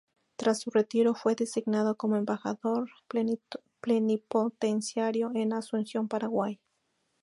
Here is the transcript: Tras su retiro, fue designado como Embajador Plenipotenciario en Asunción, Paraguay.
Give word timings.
Tras 0.35 0.61
su 0.61 0.71
retiro, 0.71 1.13
fue 1.13 1.35
designado 1.35 1.95
como 1.95 2.15
Embajador 2.15 2.89
Plenipotenciario 3.79 5.29
en 5.35 5.53
Asunción, 5.53 6.07
Paraguay. 6.07 6.59